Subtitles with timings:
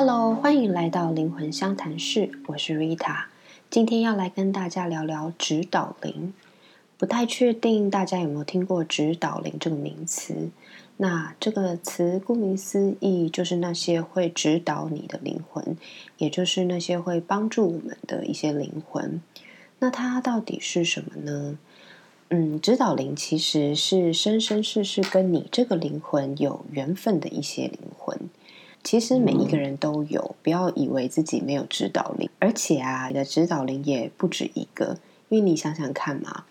[0.00, 3.24] Hello，欢迎来到灵魂相谈室，我是 Rita。
[3.68, 6.32] 今天要来跟大家聊聊指导灵。
[6.96, 10.50] 不太确定大家有没有听过指导灵这个名词？
[10.98, 15.76] 那这个词顾名思义，就是那些会指导你的灵魂，
[16.18, 19.20] 也就是那些会帮助我们的一些灵魂。
[19.80, 21.58] 那它到底是什么呢？
[22.28, 28.16] 嗯，指导灵其实是生生世世跟你这个灵魂有缘分的一些灵魂。
[28.84, 32.30] 其实每一个人都有，不要以为自己没有指导灵。
[32.38, 36.44] 而且啊，你的指导灵也不止一个，因为你想想看嘛，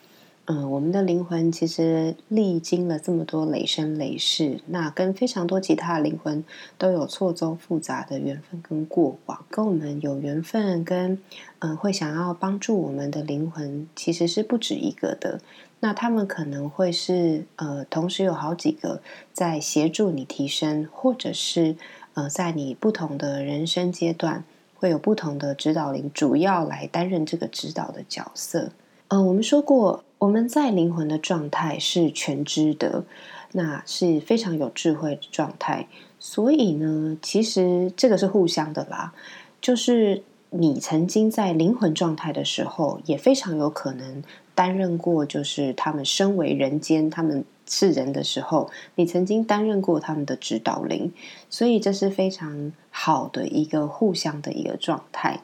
[0.45, 6.43] 嗯，我们的灵魂其实历经了这么多累生累世，那跟非常多其他的灵魂
[6.77, 11.21] 都有错综复杂的缘分跟过往，跟我们有缘分跟
[11.59, 15.41] 嗯会想要帮助我们的灵魂，其实是不止一个的。
[15.79, 21.75] 那他们可能会是呃，同时有好几个在协助你提升，或者是
[22.17, 28.71] 呃，在你不同的人生阶段，会有不同的指导灵，主要来担任这个指导的角色。
[29.09, 33.03] 呃，我们说过，我们在灵魂的状态是全知的，
[33.51, 35.87] 那是非常有智慧的状态。
[36.19, 39.13] 所以呢，其实这个是互相的啦，
[39.61, 44.23] 就是你曾经在灵魂状态的时候，也非常有可能。
[44.55, 51.11] 担任过，就是他们身为人间，他们是人的时候，你曾经担任过他们的指导灵，
[51.49, 55.41] 所以这是非常好的一个互相的一个状态。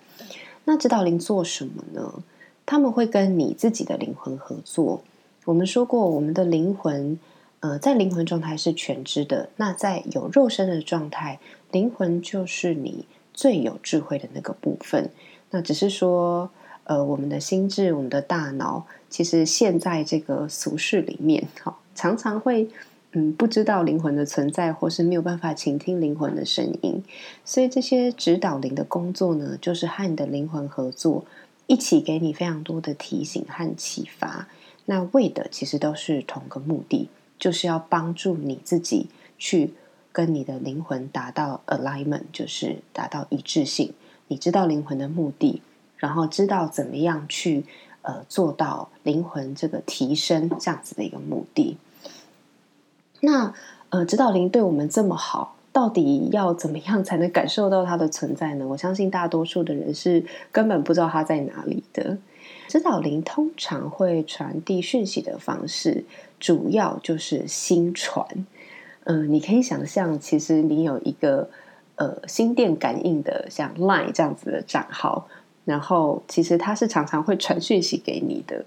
[0.66, 2.24] 那指导灵做什么呢？
[2.66, 5.04] 他们会跟你自己的灵魂合作。
[5.46, 7.20] 我们说过，我们的灵魂，
[7.60, 9.50] 呃，在灵魂状态是全知的。
[9.58, 11.40] 那在有肉身的状态，
[11.72, 15.10] 灵魂就是你最有智慧的那个部分。
[15.52, 16.50] 那只是说。
[16.86, 22.70] 呃，我们的心智，我们的大脑，其实现在这个俗世里面，哈，常常会
[23.12, 27.04] 嗯不知道灵魂的存在，或是没有办法倾听灵魂的声音。
[27.46, 31.26] 所以这些指导灵的工作呢，就是和你的灵魂合作，
[31.68, 34.48] 一起给你非常多的提醒和启发。
[34.86, 37.10] 那为的其实都是同个目的，
[37.40, 39.74] 就是要帮助你自己去
[40.12, 43.94] 跟你的灵魂达到 alignment，就是达到一致性。
[44.28, 45.62] 你知道灵魂的目的。
[45.96, 47.64] 然后知道怎么样去
[48.04, 51.76] 呃做到灵魂这个提升这样子的一个目的。
[53.20, 53.54] 那
[53.90, 58.68] 呃指导灵对我们这么好，到底要怎么样才能感受到它的存在呢？
[58.68, 62.18] 我相信大多数的人是根本不知道它在哪里的。
[62.68, 66.06] 指导灵通常会传递讯息的方式，
[66.40, 68.26] 主要就是心传。
[69.06, 71.50] 嗯，你可以想象，其实你有一个
[71.96, 75.28] 呃心电感应的像 Line 这样子的账号。
[75.66, 78.66] 然后，其实他是常常会传讯息给你的，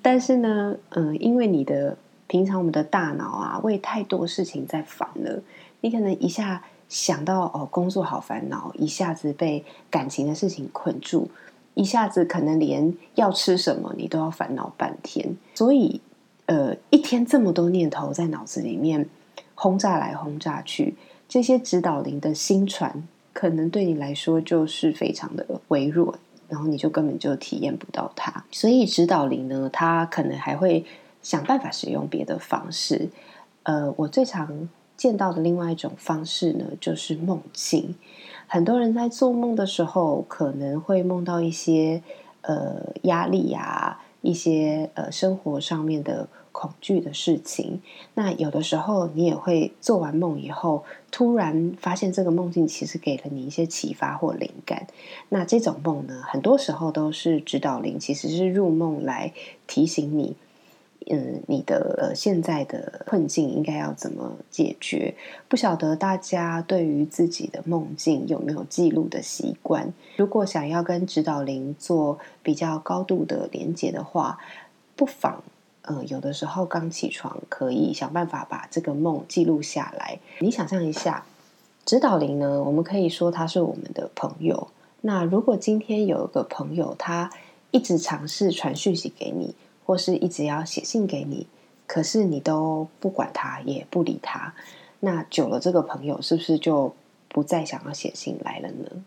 [0.00, 5.42] 但是呢，嗯，因为你的平常我们的大脑啊，为太多事情在烦了，
[5.82, 11.30] 你可能一下想到哦，工作好烦恼，一下子被感情的事情困住，
[11.74, 16.00] 一下子可能连要吃什么你都要烦恼半天，所以，
[16.46, 19.06] 呃，一天这么多念头在脑子里面
[19.54, 20.96] 轰炸来轰炸去，
[21.28, 26.16] 这些指导灵的新传，可能对你来说就是非常的微弱。
[26.48, 30.84] 然后你就根本就体验不到它，所以指导灵呢，它可能还会
[31.22, 33.10] 想办法使用别的方式。
[33.64, 37.94] 呃，我最常见到的另外一种方式呢，就是梦境。
[38.46, 42.02] 很多人在做梦的时候，可能会梦到一些
[42.40, 46.28] 呃压力呀，一些呃生活上面的。
[46.50, 47.80] 恐惧的事情，
[48.14, 54.88] 那有的时候你也会做完梦以后，突然发现这个梦境其实给了你一些启发或灵感。
[55.28, 59.32] 那这种梦呢，很多时候都是指导灵，其实是入梦来
[59.68, 60.34] 提醒你，
[61.10, 65.14] 嗯，你的呃现在的困境应该要怎么解决。
[65.48, 69.92] 不晓得大家对于自己的梦境有没有记录的习惯？
[70.16, 74.38] 如果想要跟指导灵做比较高度的连接的话，
[74.94, 75.42] 不妨。
[75.82, 80.18] 呃，有的时候刚起床，可以想办法把这个梦记录下来。
[80.40, 81.24] 你想象一下，
[81.86, 82.62] 指导灵呢？
[82.62, 84.68] 我们可以说他是我们的朋友。
[85.00, 87.30] 那如果今天有一个朋友，他
[87.70, 89.54] 一直尝试传讯息给你，
[89.88, 91.46] 或是一直要写信给你，
[91.86, 94.52] 可是你都不管他，也不理他，
[95.00, 96.94] 那久了，这个朋友是不是就
[97.30, 99.02] 不再想要写信来了呢？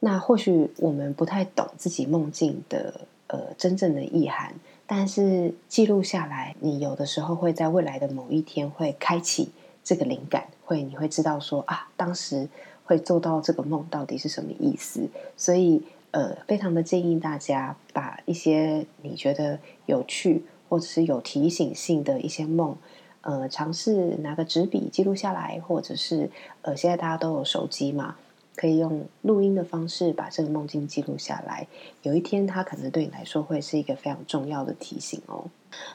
[0.00, 4.56] 那或许我们不太懂自己梦境的呃真正的意涵。
[4.88, 9.50] 但是记录下来，你有的时候会在未来的某一天会开启
[9.84, 12.48] 这个灵感，会你会知道说啊，当时
[12.84, 15.08] 会做到这个梦到底是什么意思。
[15.36, 15.80] 所以
[16.12, 22.76] 呃，非常的建议大家把一些你觉得有趣或者是有提醒性的一些梦，
[23.20, 26.30] 呃，尝试拿个纸笔记录下来，或者是
[26.62, 28.16] 呃，现在大家都有手机嘛，
[28.54, 31.66] 可以用录音的方式把这个梦境记录下来。
[32.02, 35.44] 有一天，它可能对你来说会是一个非常重要的提醒哦。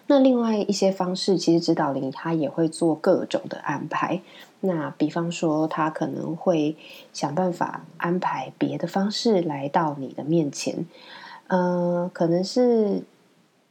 [0.08, 4.22] 那另外一些方式，其实指导灵他也会做各种的安排。
[4.62, 6.76] 那比方说，他可能会
[7.14, 10.86] 想办法安排别的方式来到你的面前。
[11.48, 13.04] 呃，可能是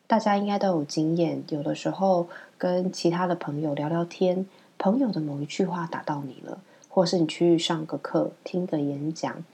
[0.06, 2.28] 大家应该都有经验，有的时候
[2.58, 4.46] 跟其他的朋友聊聊天，
[4.78, 6.58] 朋友的某一句话打到你了。
[6.92, 9.44] 或是你去上个课、听个演讲，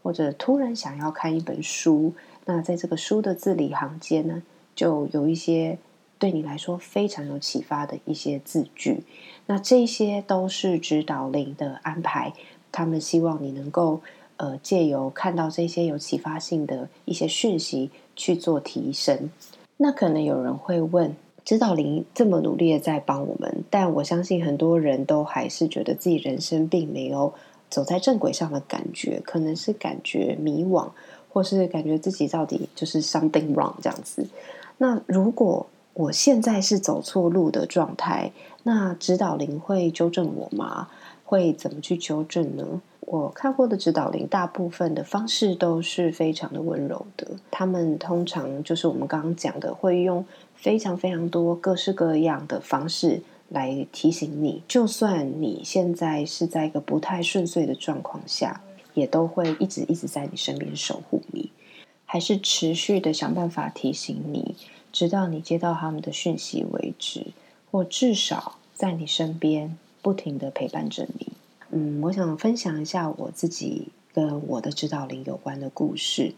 [0.00, 2.12] 或者突然想要看一本书，
[2.44, 4.44] 那在这个书的字里行间呢，
[4.76, 5.76] 就有一些
[6.18, 9.02] 对你来说非常有启发的一些字句。
[9.46, 12.32] 那这些都是指导灵的安排，
[12.72, 14.00] 他们希望你能够
[14.36, 19.30] 呃借由看到这些有启发性的一些讯息去做提升。
[19.76, 21.14] 那可能有人会问。
[21.44, 27.34] 指导灵这么努力的在帮我们，但我相信很多人都还是觉得自己人生并没有
[27.68, 30.88] 走在正轨上的感觉，可能是感觉迷惘，
[31.28, 34.26] 或是感觉自己到底就是 something wrong 这样子。
[34.78, 38.32] 那如果我现在是走错路的状态，
[38.64, 40.88] 那指导灵会纠正我吗？
[41.24, 42.82] 会怎么去纠正呢？
[43.00, 47.28] 我看过的指导灵，大部分的方式都是非常的温柔的。
[47.50, 50.24] 他们通常就是我们刚刚讲的，会用
[50.54, 54.62] 非常非常多各式各样的方式来提醒你。
[54.66, 58.62] 就算你现在是在一个不太顺遂的状况下，
[58.94, 61.52] 也都会一直一直在你身边守护你，
[62.04, 64.56] 还是持续的想办法提醒你，
[64.94, 67.32] 直到你接到他们的讯息为止，
[67.72, 71.32] 或至少在你身边不停的陪伴着你。
[71.70, 76.34] 嗯，我想分享一下我自己跟我的指导灵有关的故事。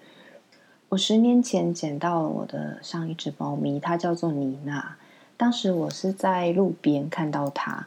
[0.89, 4.97] 我十年前捡到了我的上一只猫咪，它叫做妮娜。
[5.37, 7.87] 当时我是在路边看到它，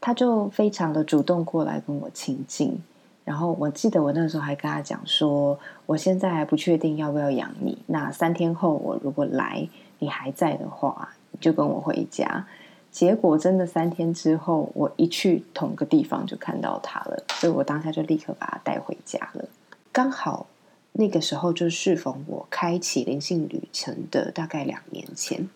[0.00, 2.80] 它就非常的主动过来跟我亲近。
[3.24, 7.78] 然后我记得我那时候还跟他讲说，我现在还不确定要不要养你。
[7.86, 9.66] 那三天后我如果来，
[9.98, 12.46] 你还在的话，就跟我回家。
[12.90, 19.48] 结果真的三天之后，我一去同个地方就看到它了，所以我当下就立刻把它带回家了。
[19.90, 20.46] 刚好
[20.92, 25.48] 那个时候就适逢我开启灵性旅程的大概两年前，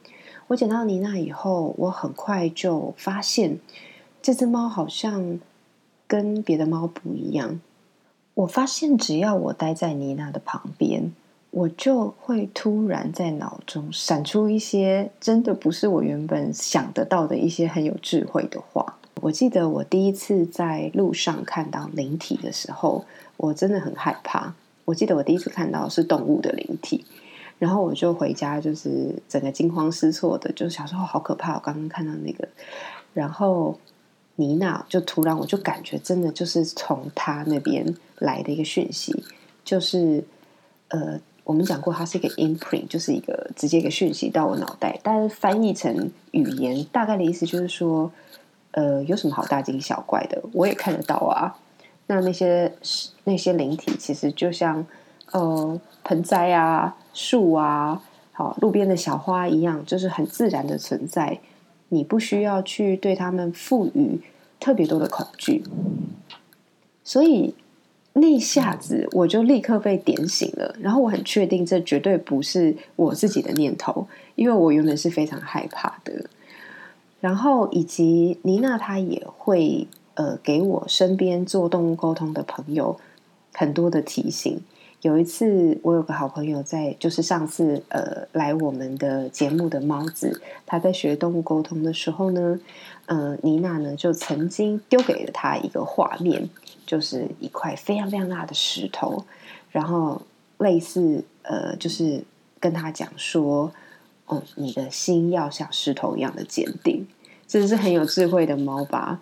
[0.49, 3.61] 我捡到妮娜以后，我很快就发现
[4.21, 5.39] 这只猫好像
[6.09, 7.61] 跟别的猫不一样。
[8.35, 11.13] 我发现只要我待在妮娜的旁边。
[11.51, 18.97] 我就会突然在脑中闪出一些真的不是我原本想得到的一些很有智慧的话。
[19.23, 23.05] 我记得我第一次在路上看到灵体的时候，
[23.39, 24.55] 我真的很害怕。
[24.85, 27.05] 我记得我第一次看到是动物的灵体，
[27.59, 31.55] 然后我就回家，就是整个惊慌失措的，就想说好可怕！
[31.55, 32.47] 我刚刚看到那个，
[33.15, 33.81] 然后
[34.37, 39.25] 妮娜就突然我就感觉真的就是从他那边来的一个讯息，
[39.65, 40.23] 就是
[40.89, 41.19] 呃。
[41.49, 48.13] 我们讲过，它是一个 imprint，就是一个直接一个讯息到我脑袋，但是翻译成语言，大概的意思就是说，
[48.73, 50.43] 呃，有什么好大惊小怪的？
[50.53, 51.57] 我也看得到啊。
[52.07, 52.71] 那那些
[53.25, 54.87] 那些灵体，其实就像
[55.33, 58.03] 呃盆栽啊、树啊、
[58.33, 61.41] 好路边的小花一样，就是很自然的存在，
[61.89, 64.21] 你不需要去对他们赋予
[64.61, 65.65] 特别多的恐惧，
[67.03, 67.55] 所以。
[68.19, 76.27] 那一下子我就立刻被点醒了，然后我很确定这绝对不是我自己的念头，因为我原本是非常害怕的。
[77.21, 82.99] 然后以及妮娜她也会呃给我身边做动物沟通的朋友
[83.53, 84.61] 很多的提醒。
[85.03, 92.59] 有一次我有个好朋友在，就是上次呃来我们的节目的猫子，他在学动物沟通的时候呢，
[93.07, 96.49] 呃妮娜呢就曾经丢给了他一个画面。
[96.89, 99.23] 就是一块非常非常大的石头，
[99.71, 100.23] 然后
[100.57, 102.25] 类似呃，就是
[102.59, 103.71] 跟他讲说，
[104.25, 107.07] 哦，你的心要像石头一样的坚定，
[107.47, 109.21] 这是很有智慧的猫吧。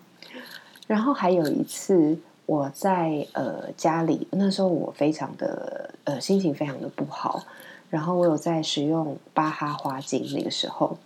[0.87, 7.43] 然后还有一次，我在呃家里，那时候我非常的呃心情非常的不好，
[7.91, 10.97] 然后我有在使用巴哈花精那个时候。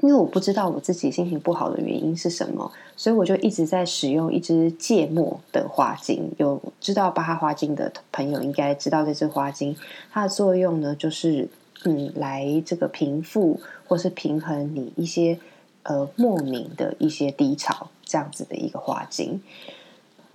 [0.00, 6.30] 因为我不知道我自己心情不好的原因是什么，所以我就一直在使用一支芥末的花精。
[6.36, 9.74] 有知道巴哈花精的朋友应该知道这支花精，
[10.12, 11.48] 它的作用呢，就是
[11.84, 15.38] 嗯，来这个平复或是平衡你一些
[15.84, 19.42] 呃莫名的一些低潮这样子的一个花精。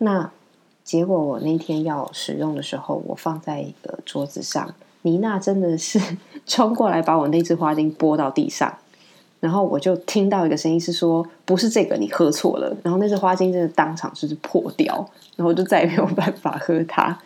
[0.04, 0.32] 那
[0.84, 6.00] 结果我那天要使用的时候，我放在一个桌子上，妮娜真的是
[6.48, 8.76] 冲过来把我那只花精拨到地上。
[9.40, 17.20] 然后我就听到一个声音是说：“不是这个，你喝错了。”然后那只花精真的当场就是破掉，然后就再也没有办法喝它。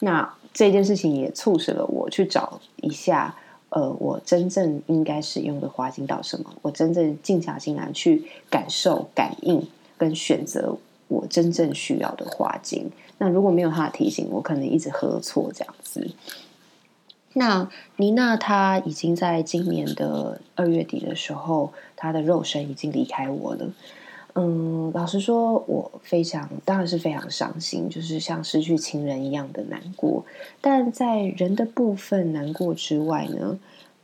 [0.00, 3.34] 那这件事情也促使了我去找一下，
[3.70, 6.46] 呃，我真正应该使用的花精到什么？
[6.62, 10.76] 我真正静下心来去感受、感应跟选择
[11.12, 12.90] 我真正需要的花精。
[13.18, 16.10] 那如果没有他的提醒，我可能一直喝错这样子。
[17.34, 23.70] 那妮娜她已经在今年的二月底的时候，她的肉身已经离开我了。
[24.34, 30.24] 嗯，老实说，我非常当然是非常伤心，就是像失去亲人一样的难过。
[30.60, 33.58] 但在人的部分难过之外呢，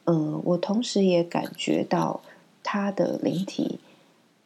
[0.05, 2.21] 嗯，我同时也感觉到
[2.63, 3.79] 他的灵体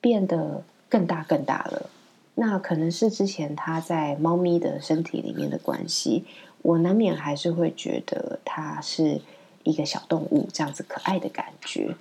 [0.00, 1.90] 变得更大更大了。
[2.34, 6.24] 那可能是之前他在猫咪的身体里面的关系。
[6.62, 9.20] 我难免还是会觉得它是
[9.64, 11.96] 一个小动物，这样子可爱的感觉，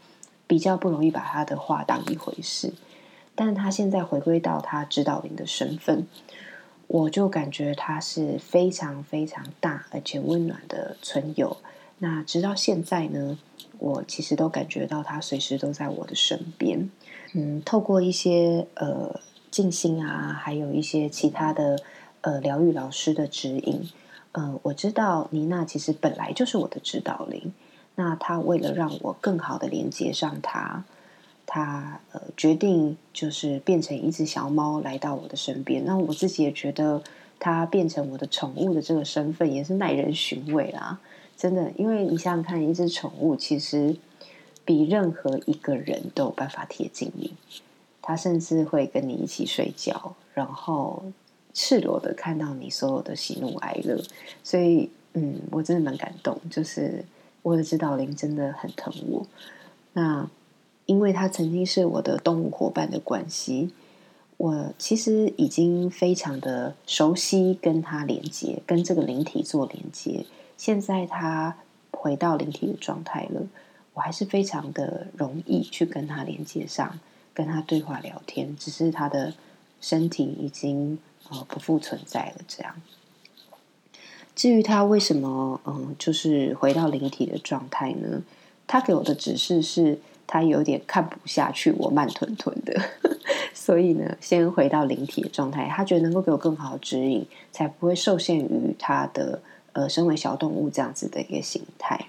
[0.45, 2.71] 比较不容易把它的话当一回事。
[3.33, 6.05] 但他现在回归到他指导灵的身份，
[6.85, 11.57] 我就感觉它是非常非常大而且温暖的存有。
[11.97, 13.39] 那直到现在呢，
[13.79, 16.91] 我其实都感觉到它随时都在我的身边。
[17.33, 19.19] 嗯，透过一些呃
[19.51, 21.77] 静心啊，还有一些其他的
[22.21, 23.89] 呃疗愈老师的指引。
[24.31, 27.51] 嗯，我知道妮娜其实本来就是我的指导灵。
[27.95, 30.85] 那她为了让我更好的连接上她，
[31.45, 35.83] 她呃决定就是变成一只小猫来到我的身边。
[35.83, 37.03] 那我自己也觉得，
[37.37, 40.99] 她变成我的宠物的这个身份也是耐人寻味啦。
[41.35, 43.97] 真的，因为你想想看，一只宠物其实
[44.63, 47.33] 比任何一个人都有办法贴近你，
[48.11, 51.03] 它甚至会跟你一起睡觉，然后。
[51.53, 54.01] 赤裸的看到你所有的喜怒哀乐，
[54.41, 56.39] 所以嗯，我真的蛮感动。
[56.49, 57.03] 就是
[57.41, 59.27] 我的指导灵真的很疼我。
[59.91, 60.29] 那
[60.85, 63.73] 因为他曾经是我的动物伙伴的关系，
[64.37, 70.25] 我其实已经非常的熟悉跟他连接，跟这个灵体做连接。
[70.55, 71.57] 现在他
[71.91, 73.41] 回到灵体的状态了，
[73.93, 76.97] 我还是非常的容易去跟他连接上，
[77.33, 78.55] 跟他对话聊天。
[78.55, 79.33] 只是他的
[79.79, 80.99] 身体已经。
[81.29, 82.41] 呃，不复存在了。
[82.45, 82.81] 这样，
[84.35, 88.21] 至于他为什么嗯，就是回到灵体的状态呢？
[88.67, 92.81] 他给我的指示是他有点看不下去我慢吞吞的，
[93.53, 95.69] 所以呢，先回到灵体的状态。
[95.69, 102.07] 他觉得能够给我更好的指引，才不会受限于他的呃，身为小动物这样子的一个形态。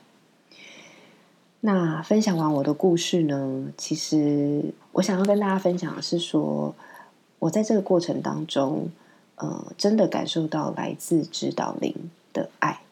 [1.64, 6.75] 那分享完我的故事呢，其实我想要跟大家分享的是说，
[7.38, 8.90] 我在这个过程当中。
[9.37, 12.83] 呃，真的感受到来自指导灵的爱，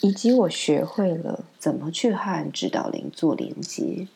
[0.00, 4.06] 以及我学会了怎么去和指导灵做连接。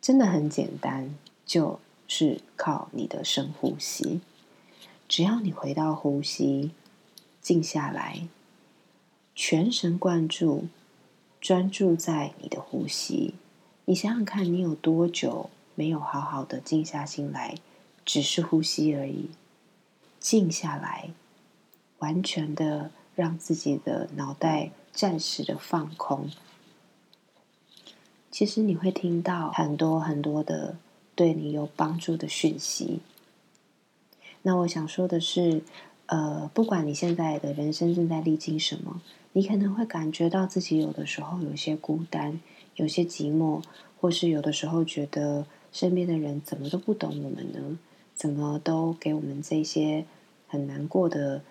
[0.00, 1.14] 真的很简单，
[1.44, 4.20] 就是靠你的深呼吸。
[5.06, 6.70] 只要你回到呼吸，
[7.42, 8.26] 静下来，
[9.34, 10.66] 全神贯注，
[11.40, 13.34] 专注在你的呼吸。
[13.86, 17.56] 你想想看，你有多久没有好好的静下心来，
[18.04, 19.30] 只是呼吸而已？
[20.18, 21.10] 静下来，
[21.98, 26.30] 完全的让自己的脑袋暂时的放空。
[28.30, 30.76] 其实你会听到很多很多的
[31.14, 33.00] 对你有帮助的讯息。
[34.42, 35.62] 那我想说的是，
[36.10, 39.00] 呃，不管你现在的人生正在历经什么，
[39.32, 42.40] 你可能会感觉到自己有的时候有些孤单，
[42.74, 43.62] 有些寂寞，
[44.00, 47.78] 或是有的时候觉得身边的人怎么都不懂我们呢？
[48.12, 50.04] 怎么都给我们这些
[50.48, 51.42] 很难过的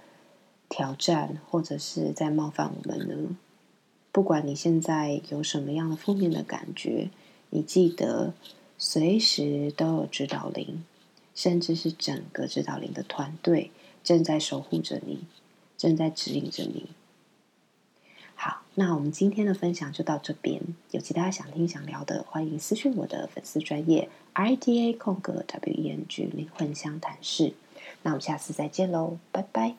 [0.67, 3.37] 挑战，或者是在冒犯我们呢？
[4.11, 7.09] 不管你现在有什么样的负面的感觉，
[7.51, 8.33] 你记得
[8.77, 10.83] 随时都有指导灵，
[11.33, 13.71] 甚至是整个指导灵的团队
[14.09, 15.19] 正在守护着你，
[15.77, 16.87] 正在指引着你。
[18.33, 20.59] 好，那我们今天的分享就到这边。
[20.89, 27.53] 有其他想听想聊的，欢迎私讯我的粉丝专业 I D A 空格 W E N G 灵魂相谈室。
[28.01, 29.75] 那我们下次再见喽，拜拜。